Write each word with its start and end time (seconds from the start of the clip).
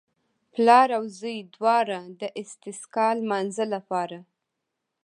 پلار 0.53 0.89
او 0.97 1.03
زوی 1.17 1.37
دواړو 1.55 2.01
د 2.21 2.23
استسقا 2.41 3.07
لمانځه 3.21 3.65
لپاره. 3.73 4.19